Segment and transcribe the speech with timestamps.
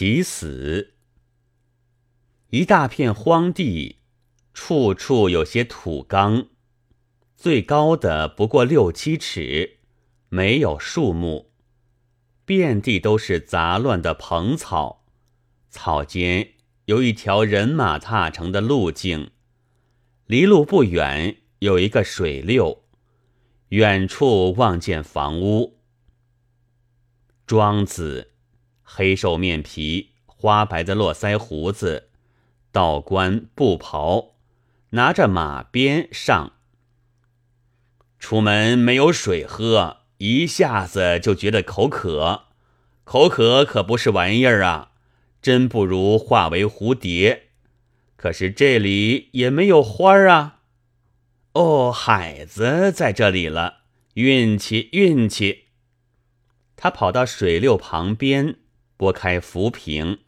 [0.00, 0.94] 其死。
[2.50, 3.96] 一大片荒地，
[4.54, 6.50] 处处有些土缸，
[7.34, 9.80] 最高的不过六七尺，
[10.28, 11.50] 没有树木，
[12.44, 15.04] 遍地都是杂乱的蓬草，
[15.68, 16.52] 草间
[16.84, 19.32] 有一条人马踏成的路径，
[20.26, 22.84] 离路不远有一个水溜，
[23.70, 25.80] 远处望见房屋。
[27.44, 28.34] 庄子，
[28.90, 32.08] 黑瘦面皮，花白的络腮胡子。
[32.72, 34.36] 道官布袍，
[34.90, 36.54] 拿着马鞭上。
[38.18, 42.46] 出门没有水喝，一下子就觉得口渴。
[43.04, 44.92] 口渴可不是玩意儿啊，
[45.42, 47.50] 真不如化为蝴蝶。
[48.16, 50.60] 可是这里也没有花儿啊。
[51.52, 53.82] 哦，海子在这里了，
[54.14, 55.66] 运气运气。
[56.74, 58.56] 他跑到水溜旁边，
[58.98, 60.18] 拨开浮萍。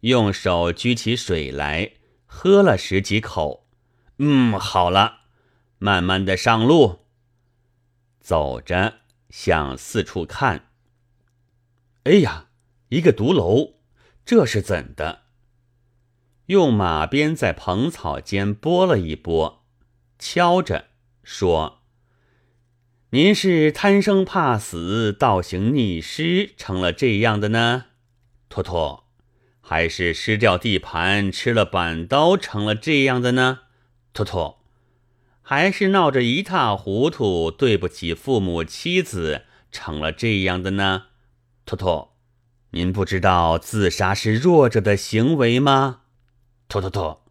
[0.00, 1.92] 用手掬起水来，
[2.26, 3.66] 喝了十几口。
[4.18, 5.20] 嗯，好了，
[5.78, 7.06] 慢慢的上路。
[8.20, 8.96] 走着，
[9.30, 10.70] 向四处看。
[12.02, 12.48] 哎呀，
[12.90, 13.76] 一个独楼，
[14.26, 15.22] 这是怎的？
[16.46, 19.64] 用马鞭在蓬草间拨了一拨，
[20.18, 20.88] 敲着
[21.22, 21.80] 说
[23.10, 27.86] ：“您是贪生怕死，倒行逆施，成了这样的呢？”
[28.54, 29.04] 托托。
[29.60, 33.62] 还是失掉地盘，吃了板刀，成了这样的呢？
[34.12, 34.60] 托托，
[35.42, 41.06] 还是闹着一塌糊涂，对不起父母妻子，成了这样的呢？
[41.66, 42.14] 托托，
[42.70, 46.02] 您不知道自杀是弱者的行为吗？
[46.68, 47.24] 托托托，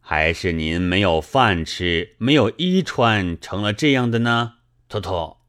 [0.00, 4.56] 还是您没有饭吃，没有衣穿，成了这样的呢？
[4.88, 5.40] 托托，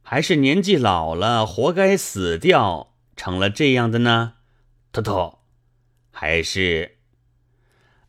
[0.00, 4.34] 还是年纪老了，活该死掉，成了这样的呢？
[4.92, 5.44] 托托，
[6.12, 6.98] 还是，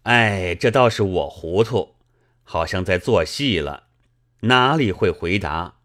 [0.04, 1.96] 哎，这倒是我糊涂，
[2.44, 3.88] 好像在做戏了，
[4.42, 5.80] 哪里会回答？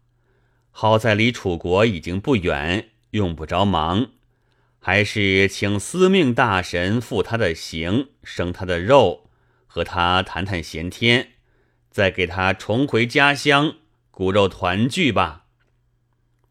[0.69, 4.11] 好在离楚国已经不远，用不着忙，
[4.79, 9.29] 还是请司命大神复他的形，生他的肉，
[9.67, 11.33] 和他谈谈闲天，
[11.89, 13.75] 再给他重回家乡，
[14.11, 15.45] 骨肉团聚吧。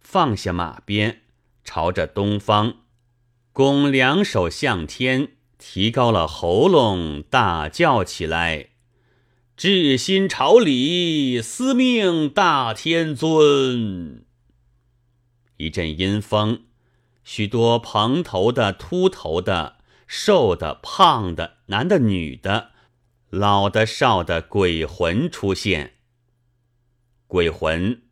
[0.01, 1.23] 放下马鞭，
[1.65, 2.77] 朝着东方。
[3.53, 8.71] 公两手向天，提高了喉咙，大叫起来
[9.57, 14.25] ：“至心朝礼，司命大天尊！”
[15.59, 16.63] 一阵阴风，
[17.23, 22.71] 许多蓬头的、秃头的、瘦的、胖的、男的、女的、
[23.29, 25.97] 老的、少的鬼魂出现。
[27.27, 28.03] 鬼魂，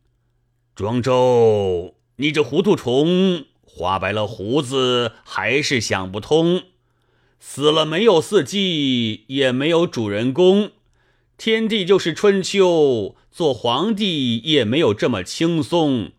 [0.75, 3.45] 庄周，你这糊涂虫！
[3.63, 6.63] 花白了胡子，还是想不通。
[7.39, 10.71] 死了没有四季，也没有主人公。
[11.37, 16.11] 天地就是春秋，做皇帝也没有这么轻松。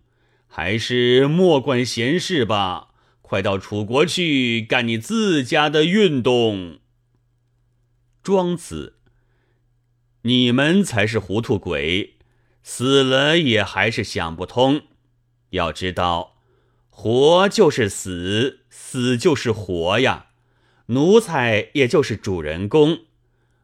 [0.46, 6.78] 还是莫管闲事吧，快到楚国去干你自家的运动。
[8.22, 8.94] 庄子，
[10.22, 12.14] 你们才是糊涂鬼，
[12.62, 14.80] 死了也还是想不通。
[15.50, 16.36] 要知道。
[16.88, 20.26] 活就是死，死就是活呀。
[20.86, 23.00] 奴才也就是主人公，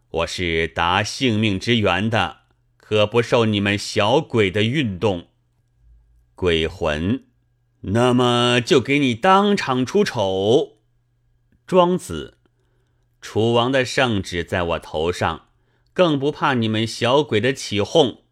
[0.09, 2.39] 我是答性命之源的，
[2.77, 5.27] 可不受你们小鬼的运动。
[6.37, 7.25] 鬼魂，
[7.81, 10.79] 那么就给你当场出丑。
[11.67, 12.39] 庄子，
[13.21, 15.49] 楚王的圣旨在我头上，
[15.93, 18.23] 更不怕你们小鬼的起哄。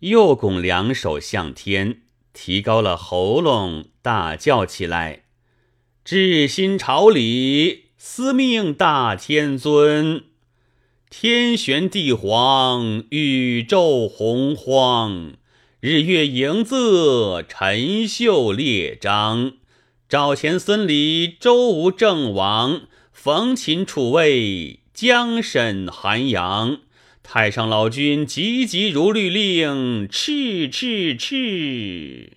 [0.00, 2.02] 又拱两手向天。
[2.40, 5.24] 提高了喉咙，大叫起来
[6.04, 10.22] ：“至心朝礼，司命大天尊！
[11.10, 15.32] 天玄地黄，宇宙洪荒，
[15.80, 19.54] 日月盈仄，辰宿列张。
[20.08, 26.78] 赵钱孙李周吴郑王，冯秦楚魏，江沈韩阳。”
[27.30, 32.32] 太上老君急急如律令，敕敕敕。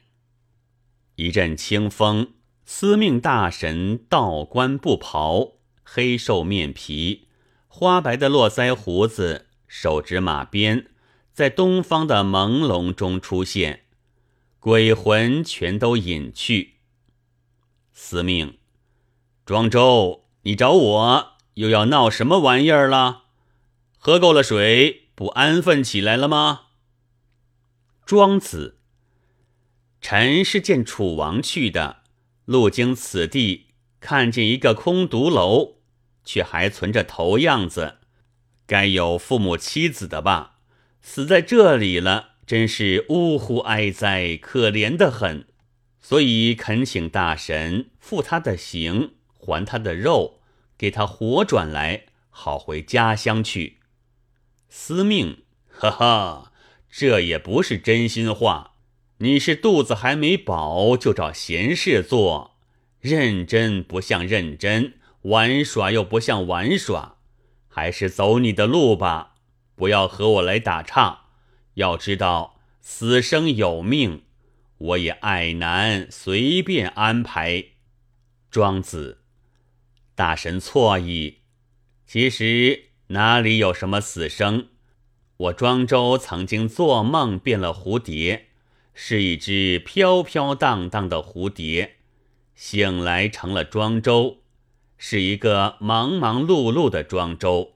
[1.15, 2.33] 一阵清风，
[2.65, 7.29] 司命大神道官不袍，黑瘦面皮，
[7.69, 10.87] 花白的络腮胡子，手执马鞭，
[11.31, 13.83] 在东方的朦胧中出现，
[14.59, 16.79] 鬼魂全都隐去。
[17.93, 18.57] 司命，
[19.45, 23.20] 庄周，你找我又要闹什么玩意儿了？
[24.03, 26.61] 喝够了水，不安分起来了吗？
[28.03, 28.79] 庄子，
[30.01, 31.97] 臣是见楚王去的，
[32.45, 33.67] 路经此地，
[33.99, 35.75] 看见一个空独楼，
[36.23, 37.97] 却还存着头样子，
[38.65, 40.57] 该有父母妻子的吧？
[41.03, 45.45] 死在这里了，真是呜呼哀哉，可怜的很。
[45.99, 50.39] 所以恳请大神复他的形，还他的肉，
[50.75, 53.77] 给他活转来，好回家乡去。
[54.73, 56.53] 司命，哈哈，
[56.89, 58.75] 这也不是真心话。
[59.17, 62.55] 你是肚子还没饱，就找闲事做，
[63.01, 67.17] 认真不像认真，玩耍又不像玩耍，
[67.67, 69.35] 还是走你的路吧，
[69.75, 71.25] 不要和我来打岔。
[71.73, 74.23] 要知道，死生有命。
[74.77, 77.65] 我也爱难随便安排。
[78.49, 79.19] 庄子，
[80.15, 81.39] 大神错意。
[82.07, 84.67] 其实哪里有什么死生？
[85.35, 88.47] 我庄周曾经做梦变了蝴蝶，
[88.93, 91.97] 是一只飘飘荡荡的蝴蝶，
[92.55, 94.37] 醒来成了庄周，
[94.97, 97.73] 是一个忙忙碌碌的庄周。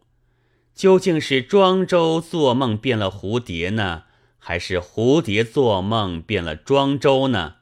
[0.74, 4.04] 究竟是庄周做梦变了蝴蝶呢？
[4.38, 7.56] 还是蝴蝶做梦变了庄周呢？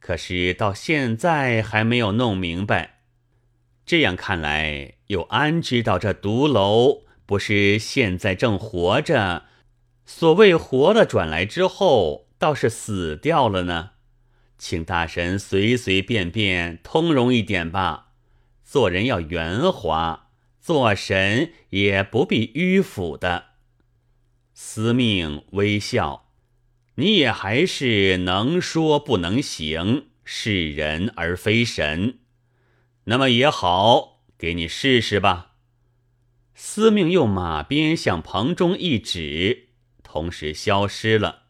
[0.00, 3.00] 可是到现在还没有弄明白。
[3.86, 9.44] 这样看来，又安知道这独楼不是现在正活着？
[10.04, 13.92] 所谓活了转来之后，倒是死掉了呢？
[14.58, 18.08] 请大神随随便便通融一点吧。
[18.64, 20.30] 做人要圆滑，
[20.60, 23.44] 做神也不必迂腐的。
[24.52, 26.26] 司命微笑，
[26.96, 32.18] 你也还是能说不能行，是人而非神。
[33.04, 34.13] 那么也好，
[34.44, 35.52] 给你试试吧。
[36.54, 39.70] 司命用马鞭向棚中一指，
[40.02, 41.44] 同时消失了。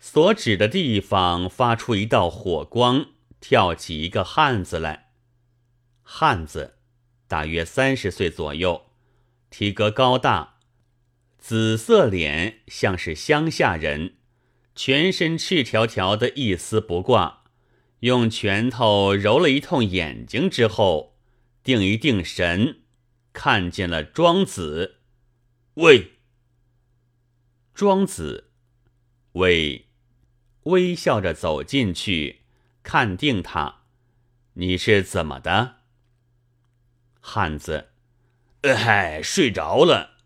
[0.00, 3.06] 所指的地方发出一道火光，
[3.38, 5.12] 跳起一个汉子来。
[6.02, 6.78] 汉子
[7.28, 8.86] 大约三十岁左右，
[9.48, 10.56] 体格高大。
[11.38, 14.14] 紫色脸像是乡下人，
[14.74, 17.44] 全身赤条条的，一丝不挂。
[18.00, 21.11] 用拳头揉了一通眼睛之后，
[21.62, 22.82] 定一定神，
[23.32, 24.98] 看见了庄子。
[25.74, 26.12] 喂，
[27.74, 28.50] 庄子，
[29.32, 29.86] 喂，
[30.64, 32.42] 微笑着走进去，
[32.82, 33.82] 看定他。
[34.54, 35.76] 你是怎么的？
[37.20, 37.90] 汉子，
[38.62, 40.18] 嗨，睡着了。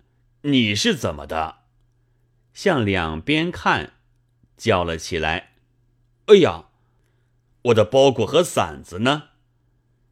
[0.43, 1.59] 你是怎么的？
[2.55, 3.93] 向两边看，
[4.57, 5.53] 叫了起来
[6.27, 6.71] ：“哎呀，
[7.65, 9.31] 我的包裹和伞子呢？”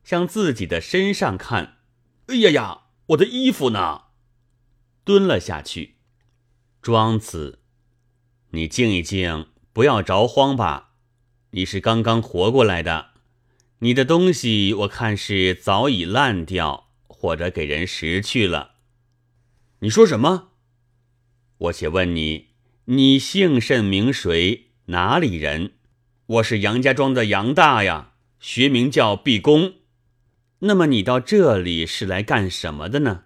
[0.04, 1.78] 向自己的身上看
[2.28, 4.02] ：“哎呀呀，我的衣服呢？”
[5.04, 5.96] 蹲了下去。
[6.80, 7.60] 庄子，
[8.50, 10.92] 你静一静，不要着慌吧。
[11.50, 13.12] 你是刚刚活过来的，
[13.78, 18.72] 你的东西我看是早已烂掉，或者给人拾去了。
[19.80, 20.50] 你说什么？
[21.56, 22.48] 我且问你，
[22.86, 24.66] 你姓甚名谁？
[24.86, 25.72] 哪里人？
[26.26, 29.74] 我是杨家庄的杨大呀，学名叫毕公。
[30.66, 33.24] 那么你到这里是来干什么的呢？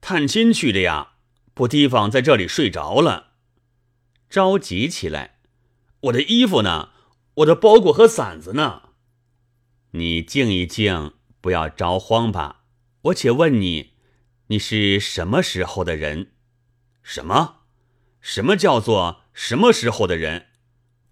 [0.00, 1.12] 探亲去的呀。
[1.52, 3.34] 不提防在这里睡着了，
[4.28, 5.38] 着急起来。
[6.00, 6.88] 我的衣服呢？
[7.34, 8.88] 我的包裹和伞子呢？
[9.92, 12.64] 你静一静，不要着慌吧。
[13.02, 13.92] 我且问你。
[14.48, 16.32] 你是什么时候的人？
[17.04, 17.58] 什么？
[18.20, 20.46] 什么叫做什么时候的人？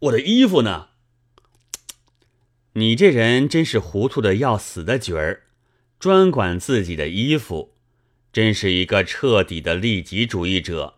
[0.01, 0.89] 我的衣服呢？
[2.75, 5.43] 你这人真是糊涂的要死的角儿，
[5.99, 7.75] 专管自己的衣服，
[8.33, 10.95] 真是一个彻底的利己主义者。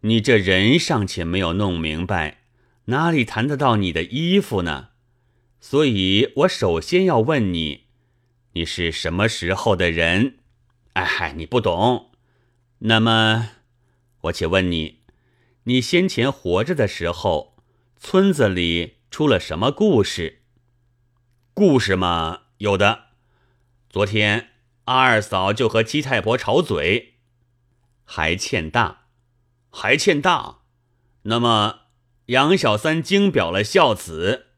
[0.00, 2.38] 你这人尚且没有弄明白，
[2.86, 4.88] 哪里谈得到你的衣服呢？
[5.60, 7.84] 所以我首先要问你，
[8.54, 10.38] 你是什么时候的人？
[10.94, 12.12] 哎嗨，你不懂。
[12.78, 13.50] 那么，
[14.22, 15.00] 我且问你：
[15.64, 17.56] 你先前活着的时候，
[17.98, 20.37] 村子里出了什么故事？
[21.58, 23.06] 故事嘛，有的。
[23.90, 24.50] 昨天
[24.84, 27.14] 阿二嫂就和七太婆吵嘴，
[28.04, 29.06] 还欠大，
[29.68, 30.58] 还欠大。
[31.22, 31.80] 那么
[32.26, 34.50] 杨小三惊表了孝子，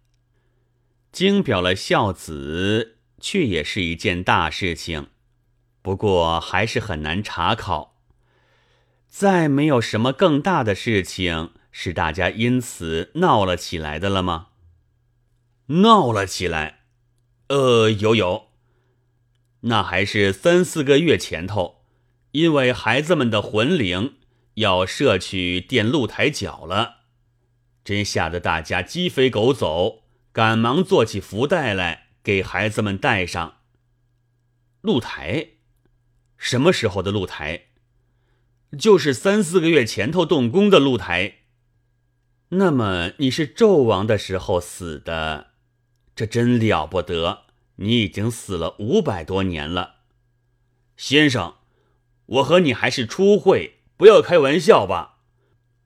[1.10, 5.06] 惊表了孝子，却也是一件大事情。
[5.80, 7.96] 不过还是很难查考。
[9.08, 14.48] 再没有什么更大的事情是大家因此闹了起来的了吗？
[15.68, 16.79] 闹了起来，
[17.50, 18.46] 呃，有有。
[19.62, 21.82] 那还是三四个月前头，
[22.30, 24.18] 因为孩子们的魂灵
[24.54, 26.98] 要摄去垫露台脚了，
[27.84, 33.56] 真吓得大家鸡飞狗走，赶忙做起福袋来，给孩子们带上。
[34.80, 35.48] 露台，
[36.36, 37.64] 什么时候的露台？
[38.78, 41.38] 就是三四个月前头动工的露台。
[42.50, 45.49] 那么你是纣王的时候死的，
[46.20, 47.44] 这真了不得！
[47.76, 49.94] 你已经死了五百多年了，
[50.94, 51.54] 先生，
[52.26, 55.20] 我和你还是初会，不要开玩笑吧。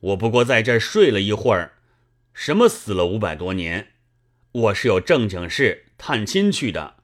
[0.01, 1.75] 我不过在这儿睡了一会儿，
[2.33, 3.93] 什么死了五百多年？
[4.51, 6.97] 我是有正经事探亲去的，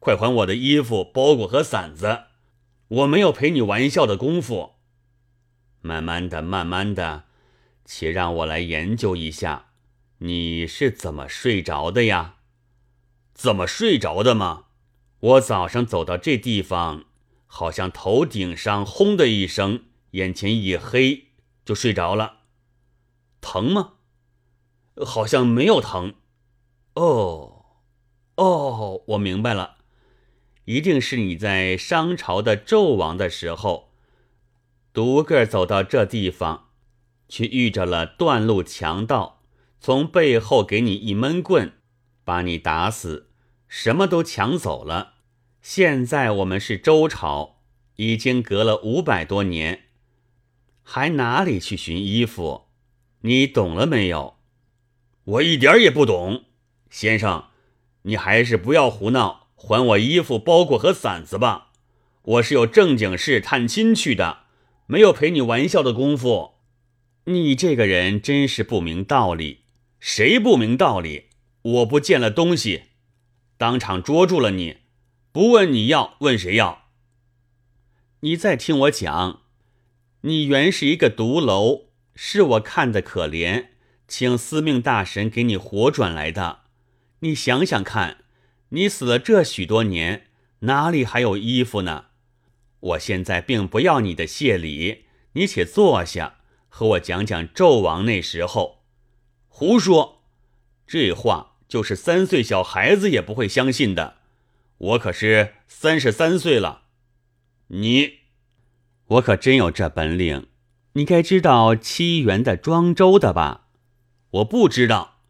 [0.00, 2.22] 快还我的衣服、包裹和伞子，
[2.88, 4.72] 我没有陪你玩笑的功夫。
[5.82, 7.26] 慢慢的，慢慢的，
[7.84, 9.66] 且让我来研究一下，
[10.18, 12.38] 你是怎么睡着的呀？
[13.42, 14.66] 怎么睡着的吗？
[15.18, 17.06] 我早上走到这地方，
[17.48, 19.82] 好像头顶上轰的一声，
[20.12, 21.24] 眼前一黑，
[21.64, 22.42] 就睡着了。
[23.40, 23.94] 疼吗？
[25.04, 26.14] 好像没有疼。
[26.94, 27.64] 哦，
[28.36, 29.78] 哦，我明白了，
[30.66, 33.92] 一定是你在商朝的纣王的时候。
[34.92, 36.68] 独个走到这地方，
[37.28, 39.42] 却遇着了断路强盗，
[39.80, 41.72] 从背后给你一闷棍，
[42.22, 43.30] 把你打死，
[43.74, 45.14] 什么都抢走了。
[45.62, 47.62] 现在我们是周朝，
[47.96, 49.84] 已经隔了五百多年，
[50.82, 52.66] 还哪里去寻衣服？
[53.22, 54.36] 你懂了没有？
[55.24, 56.44] 我一点也不懂，
[56.90, 57.46] 先生，
[58.02, 61.70] 你还是不要胡闹，还我衣服、包裹和伞子吧。
[62.24, 64.40] 我是有正经事探亲去的。
[64.86, 66.56] 没有陪你玩笑的功夫，
[67.24, 69.60] 你这个人真是不明道理。
[69.98, 71.28] 谁不明道理？
[71.62, 72.82] 我不见了东西，
[73.62, 74.78] 当场捉住了你，
[75.30, 76.86] 不问你要，问谁要？
[78.22, 79.42] 你再听我讲，
[80.22, 81.82] 你原是一个毒楼，
[82.16, 83.68] 是我看的可怜，
[84.08, 86.62] 请司命大神给你活转来的。
[87.20, 88.24] 你想想看，
[88.70, 90.26] 你死了这许多年，
[90.62, 92.06] 哪里还有衣服呢？
[92.80, 95.04] 我现在并不要你的谢礼，
[95.34, 96.38] 你且坐下，
[96.68, 98.82] 和我讲讲纣王那时候。
[99.46, 100.24] 胡说，
[100.84, 104.16] 这话就是三岁小孩子也不会相信的。
[104.76, 106.82] 我可是三十三岁了，
[107.68, 108.18] 你，
[109.06, 110.48] 我可真有这本领。
[110.92, 113.68] 你该知道七元的庄周的吧？
[114.32, 115.20] 我不知道，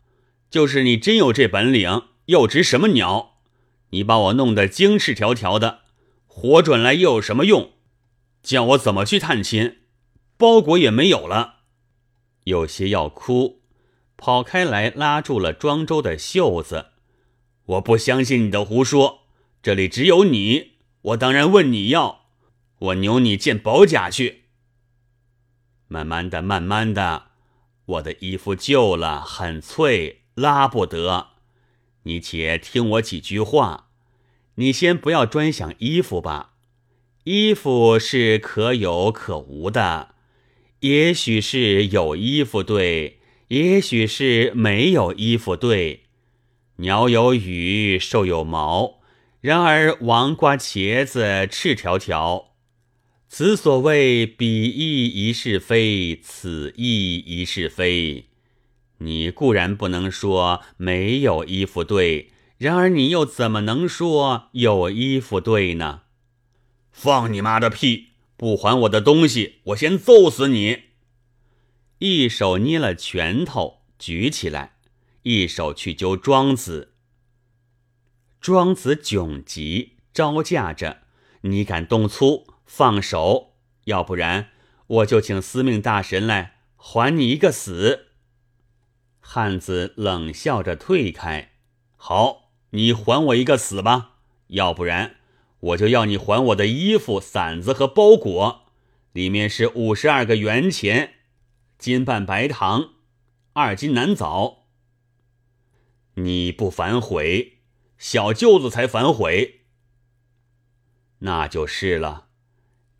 [0.50, 3.37] 就是你真有这本领，又值什么鸟？
[3.90, 5.82] 你把我弄得精赤条条的。
[6.26, 7.70] 活转来又有什么用？
[8.42, 9.76] 叫我怎么去探亲？
[10.37, 11.58] 包裹也没有了，
[12.42, 13.62] 有些要哭，
[14.25, 16.91] 跑开来拉住了庄周的袖子。
[17.64, 19.23] 我不相信你的胡说，
[19.61, 22.26] 这里只有你，我当然问你要，
[22.79, 24.45] 我牛你见保甲去。
[25.88, 27.31] 慢慢的，慢慢的，
[27.85, 31.31] 我的衣服旧了，很脆，拉不得。
[32.05, 33.88] 你且听我几句话。
[34.55, 36.52] 你先不要专想衣服吧，
[37.25, 40.14] 衣服是可有可无的，
[40.79, 43.19] 也许是有衣服对，
[43.52, 46.04] 也许是没有衣服对。
[46.76, 49.00] 鸟有羽，兽有毛，
[49.42, 52.54] 然而王瓜茄子赤条条。
[53.28, 58.25] 此所谓彼亦疑是非，此亦疑是非。
[58.97, 62.30] 你固然不能说没有衣服对。
[62.56, 66.04] 然而你又怎么能说有衣服对呢？
[66.90, 68.12] 放你妈的屁！
[68.38, 70.85] 不还我的东西，我先揍死你！
[72.04, 74.73] 一手捏了拳头举起来，
[75.23, 76.94] 一手去揪庄子。
[78.40, 81.02] 庄子窘急，招架着
[81.42, 83.52] ：“你敢动粗，放手！
[83.85, 84.49] 要不然
[84.88, 88.06] 我就请司命大神来还你一个死。”
[89.23, 91.52] 汉子冷笑着退开。
[91.97, 92.50] 好。
[92.71, 94.14] 你还我一个死吧，
[94.49, 95.16] 要不然
[95.61, 98.64] 我就要你还我的衣服、伞子和包裹，
[99.12, 101.16] 里面是五十二个元钱、
[101.83, 102.91] 金半白糖、
[103.55, 104.67] 二斤南枣。
[106.15, 107.59] 你不反悔，
[107.99, 109.62] 小舅子才反悔。
[111.19, 112.29] 那就是了。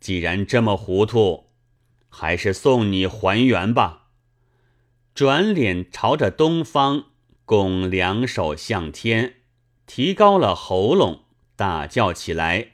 [0.01, 1.51] 既然这么糊涂，
[2.09, 4.09] 还是送你还原吧。
[5.15, 7.05] 转脸朝着东方，
[7.45, 9.35] 拱两手向天。
[9.85, 11.23] 提高了喉咙，
[11.55, 12.73] 大叫起来：“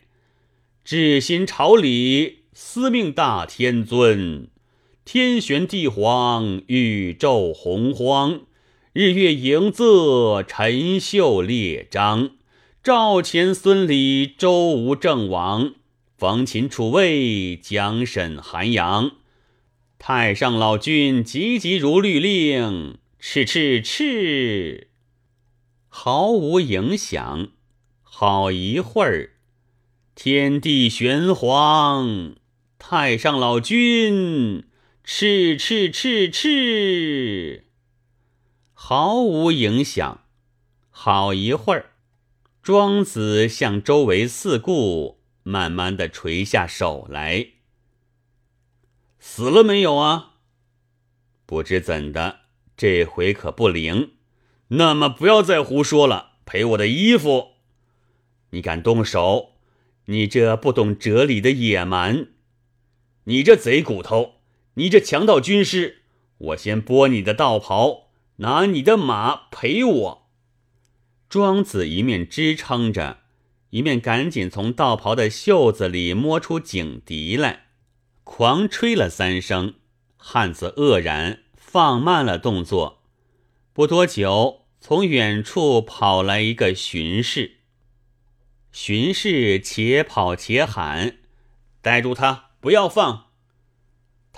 [0.83, 4.49] 至心朝礼，司命大天尊，
[5.11, 8.41] 天玄地黄，宇宙洪荒，
[8.93, 12.29] 日月盈仄，辰宿列张，
[12.83, 15.73] 赵钱孙李周吴郑王，
[16.15, 19.13] 冯秦楚魏，蒋沈韩阳，
[19.97, 24.85] 太上老君急急如律令，敕敕敕。”
[25.89, 27.47] 毫无影响，
[28.03, 29.31] 好一会儿，
[30.13, 32.35] 天地玄黄，
[32.77, 34.65] 太上老君，
[35.11, 37.63] 赤赤赤赤，
[38.73, 40.23] 毫无影响。
[40.91, 41.93] 好一会儿，
[42.61, 47.47] 庄子向周围四顾，慢慢的垂下手来。
[49.17, 50.35] 死了没有啊？
[51.47, 52.41] 不知怎的，
[52.77, 54.11] 这回可不灵。
[54.67, 57.53] 那么不要再胡说了，赔我的衣服。
[58.51, 59.55] 你敢动手？
[60.05, 62.27] 你这不懂哲理的野蛮！
[63.23, 64.35] 你这贼骨头！
[64.79, 66.03] 你这强盗军师！
[66.37, 70.29] 我先剥你的道袍，拿你的马赔我。
[71.27, 73.17] 庄子一面支撑着，
[73.71, 77.65] 一面赶紧从道袍的袖子里摸出警笛来，
[78.23, 79.73] 狂吹了三声。
[80.15, 83.03] 汉子愕然，放慢了动作。
[83.73, 87.57] 不多久，从远处跑来一个巡视。
[88.71, 91.17] 巡视且跑且喊
[91.83, 93.25] ：“逮住他，不要放！”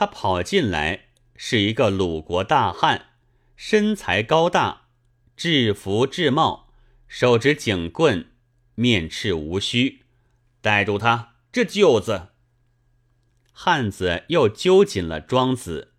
[0.01, 3.09] 他跑进来，是一个鲁国大汉，
[3.55, 4.87] 身材高大，
[5.37, 6.73] 制服制帽，
[7.07, 8.31] 手执警棍，
[8.73, 10.01] 面赤无须。
[10.59, 12.29] 逮住他，这舅子！
[13.51, 15.93] 汉子又揪紧了庄子，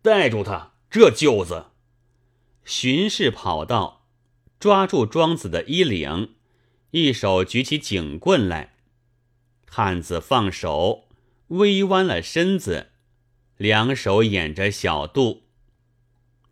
[0.00, 1.66] 逮住他，这舅子！
[2.64, 4.06] 巡视跑道，
[4.58, 6.36] 抓住庄子的衣领。
[6.92, 8.76] 一手举起警棍来，
[9.66, 11.08] 汉子放手，
[11.48, 12.92] 微弯了身子，
[13.56, 15.44] 两手掩着小肚。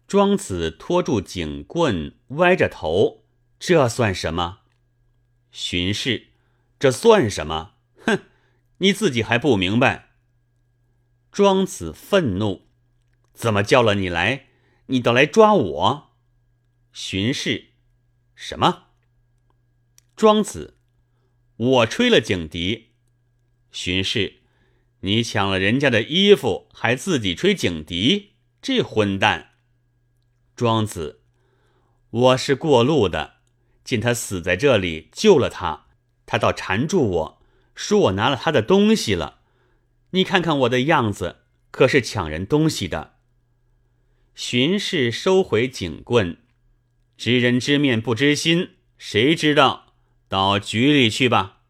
[0.07, 3.25] 庄子拖住警棍，歪着头，
[3.59, 4.61] 这算什么？
[5.51, 6.29] 巡视，
[6.79, 7.75] 这算什么？
[8.05, 8.21] 哼，
[8.79, 10.11] 你自己还不明白？
[11.31, 12.67] 庄子愤怒，
[13.33, 14.49] 怎么叫了你来？
[14.87, 16.13] 你倒来抓我？
[16.93, 17.69] 巡视，
[18.35, 18.89] 什么？
[20.15, 20.77] 庄子，
[21.57, 22.91] 我吹了警笛。
[23.71, 24.42] 巡视，
[25.05, 29.55] 你抢了人家的衣服，还自己吹警笛，这混蛋！
[30.55, 31.23] 庄子，
[32.11, 33.35] 我是过路的，
[33.83, 35.87] 见他死在这里，救了他，
[36.25, 37.43] 他倒缠住我
[37.75, 39.41] 说我拿了他的东西了。
[40.11, 41.39] 你看看我的样子，
[41.73, 43.15] 可是抢人东西的。
[44.37, 46.39] 巡视收回警棍，
[47.17, 49.95] 知人知面不知心，谁知道？
[50.29, 51.63] 到局里去吧，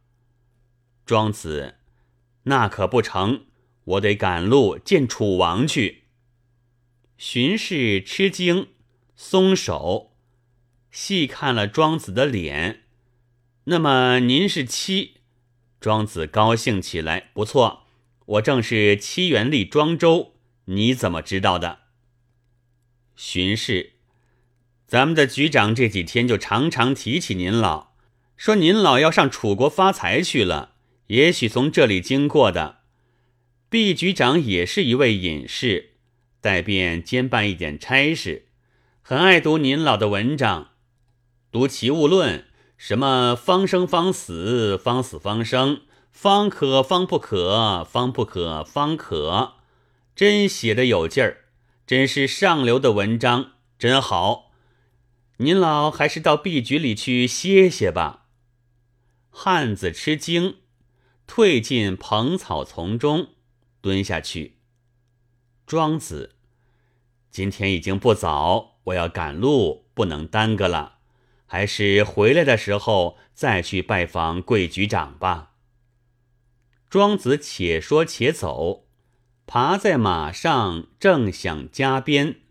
[1.07, 1.77] 庄子，
[2.45, 3.47] 那可不成，
[3.85, 6.05] 我得赶路见楚王去。
[7.17, 8.69] 荀氏吃惊，
[9.15, 10.13] 松手，
[10.91, 12.83] 细看了庄子的脸。
[13.65, 15.19] 那么您是七？
[15.81, 17.87] 庄子高兴起来，不错，
[18.27, 20.35] 我正是七元吏庄周。
[20.67, 21.81] 你怎么知道的？
[23.15, 23.95] 荀氏，
[24.87, 27.93] 咱们的局长这几天就常常提起您老。
[28.37, 30.72] 说您老要上楚国发财去了，
[31.13, 32.79] 也许从这里经过的。
[33.69, 35.91] 毕局长也是一位隐士，
[36.41, 38.47] 带便兼办一点差事，
[39.03, 40.71] 很爱读您老的文章，
[41.51, 42.39] 读《齐物论》，
[42.79, 49.57] 什么方生方死，方死方生，方可方不可，方不可方可，
[50.17, 51.45] 真写的有劲儿，
[51.87, 54.51] 真是上流的文章，真好。
[55.37, 58.29] 您老还是到 B 局里去歇歇吧。
[59.29, 60.57] 汉子吃惊，
[61.35, 63.29] 退进蓬草丛中，
[63.81, 64.59] 蹲下去。
[65.67, 66.35] 庄子，
[67.31, 70.99] 今天已经不早，我要赶路，不能耽搁了，
[71.47, 75.53] 还是回来的时候再去拜访贵局长吧。
[76.91, 78.85] 庄子且说且走，
[79.47, 82.43] 爬在马上，正想加鞭，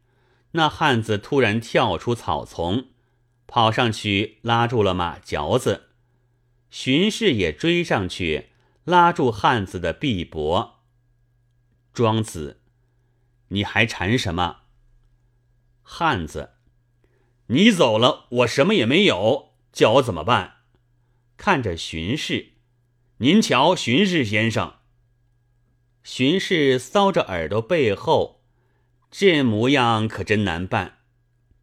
[0.54, 2.88] 那汉子突然跳出草丛，
[3.46, 5.89] 跑上去拉住了马嚼子。
[6.72, 8.48] 荀氏也追上去，
[8.84, 10.72] 拉住汉子的臂膊。
[11.94, 12.62] 庄子，
[13.50, 14.62] 你还缠什么？
[15.84, 16.52] 汉子，
[17.48, 20.58] 你走了，我什么也没有，叫我怎么办？
[21.38, 22.54] 看着巡视，
[23.17, 24.76] 您瞧，巡视先生。
[26.04, 28.44] 巡视搔着耳朵背后，
[29.12, 31.00] 这模样可真难办。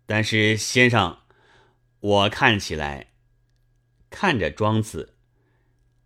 [0.06, 1.18] 但是先生，
[2.00, 3.12] 我看起来。
[4.10, 5.17] 看着庄子，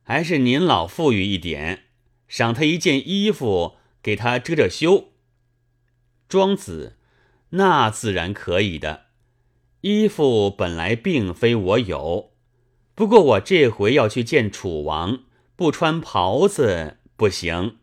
[0.03, 1.85] 还是您老富裕一点，
[2.29, 5.13] 赏他一件衣服，给他遮遮羞。
[6.29, 6.99] 庄子，
[7.51, 9.07] 那自然可以的。
[9.83, 12.33] 衣服本来并非我有，
[12.95, 15.25] 不过我这回要去见楚王，
[15.57, 17.79] 不穿袍子不行，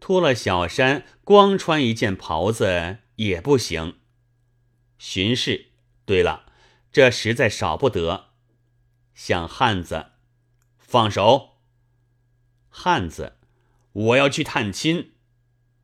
[0.00, 3.96] 脱了小衫，光穿一件袍子也不行。
[4.98, 5.66] 巡视，
[6.04, 6.46] 对了，
[6.92, 8.26] 这实在少不得。
[9.14, 10.06] 向汉子
[10.78, 11.49] 放手。
[12.70, 13.36] 汉子，
[13.92, 15.12] 我要去探亲。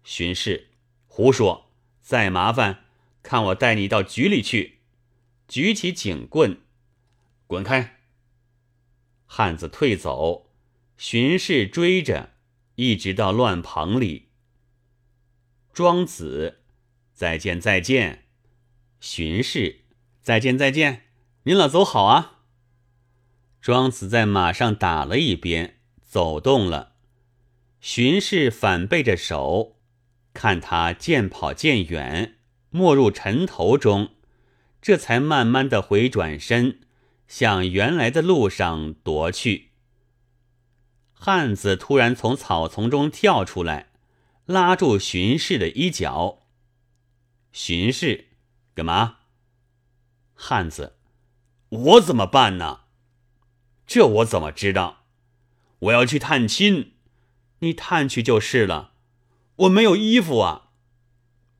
[0.03, 0.71] 巡视，
[1.07, 1.73] 胡说！
[2.01, 2.85] 再麻烦，
[3.23, 4.79] 看我带你到局里去。
[5.49, 6.61] 举起警棍，
[7.47, 7.99] 滚开！
[9.27, 10.53] 汉子退走，
[10.97, 12.31] 巡视追着，
[12.77, 14.29] 一直到乱棚里。
[15.73, 16.61] 庄子，
[17.13, 18.27] 再见再见。
[19.01, 19.81] 巡视，
[20.23, 21.07] 再见再见。
[21.43, 22.45] 您老走好啊。
[23.61, 25.76] 庄子在马上打了一鞭，
[26.17, 26.95] 走动了。
[27.79, 29.77] 巡视反背着手，
[30.33, 32.39] 看他渐跑渐远，
[32.71, 34.15] 没入尘头中，
[34.81, 36.81] 这才慢慢的回转身，
[37.29, 39.73] 向原来的路上踱去。
[41.13, 43.91] 汉子突然从草丛中跳出来，
[44.47, 46.47] 拉住巡视的衣角。
[47.53, 48.29] 巡视，
[48.75, 49.19] 干嘛？
[50.35, 50.97] 汉子，
[51.69, 52.85] 我怎么办呢？
[53.87, 55.03] 这我怎么知道？
[55.81, 56.93] 我要去探亲，
[57.61, 58.93] 你探去就是了。
[59.57, 60.71] 我没有衣服啊，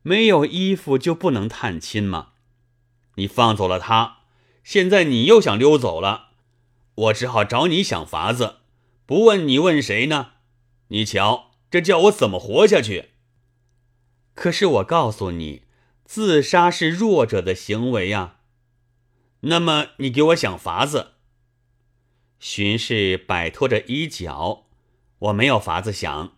[0.03, 2.33] 没有衣服就不能探亲吗？
[3.17, 4.19] 你放走了他，
[4.63, 6.29] 现在你又想溜走了，
[6.95, 8.57] 我只好找你想法子。
[9.07, 10.33] 不问你问谁呢？
[10.89, 13.11] 你瞧，这叫我怎么活下去？
[14.35, 15.63] 可是我告诉你，
[16.05, 18.37] 自杀是弱者的行为呀。
[19.41, 21.13] 那么你给我想法子。
[22.39, 24.67] 巡视摆脱着衣角，
[25.19, 26.37] 我没有法子想。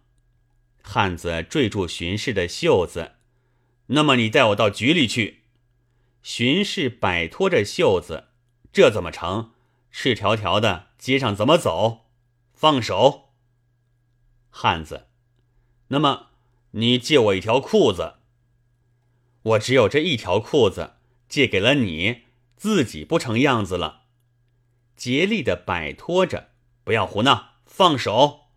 [0.80, 3.16] 汉子坠住巡视的袖子，
[3.88, 5.42] 那么你带我到局里去。
[6.22, 8.28] 巡视摆脱着袖子，
[8.72, 9.52] 这怎么成？
[9.90, 12.06] 赤条条的街上怎么走？
[12.54, 13.30] 放手。
[14.50, 15.08] 汉子，
[15.88, 16.28] 那么
[16.72, 18.14] 你借我一条裤子。
[19.42, 20.94] 我只有这一条裤子，
[21.28, 22.22] 借给了你，
[22.56, 23.97] 自己不成样子了。
[24.98, 26.50] 竭力的摆脱着，
[26.82, 28.48] 不要胡闹，放手！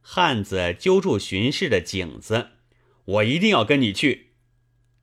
[0.00, 2.48] 汉子揪住巡视的颈子，
[3.04, 4.32] 我一定要跟你去。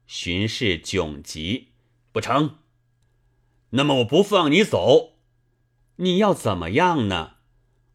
[0.06, 1.70] 巡视窘极，
[2.12, 2.58] 不成。
[3.70, 5.14] 那么我不放你走，
[5.96, 7.36] 你要怎么样呢？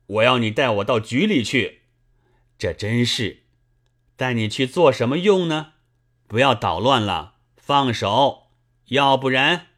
[0.06, 1.82] 我要你带我到局里去。
[2.56, 3.42] 这真是，
[4.16, 5.74] 带你去做什么用呢？
[6.26, 8.48] 不要捣乱了，放手，
[8.86, 9.73] 要不然。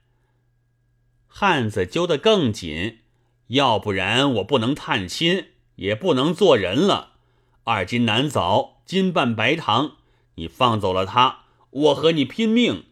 [1.38, 3.00] 汉子揪得更紧，
[3.48, 7.16] 要不然我不能探亲，也不能做人了。
[7.64, 9.98] 二斤难枣，金半白糖，
[10.36, 12.86] 你放走了他，我和你拼命。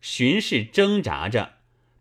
[0.00, 1.52] 巡视挣扎着，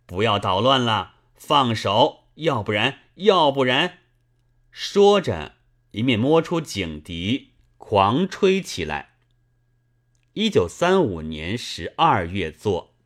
[0.08, 4.00] 不要捣乱了，放手，要不然，要不然。
[4.72, 5.54] 说着，
[5.92, 9.10] 一面摸出警笛，狂吹起来。
[10.34, 12.97] 一九三五年十二月作。